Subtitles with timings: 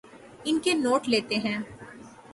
[0.43, 1.57] ان کے نوٹ لیتے ہیں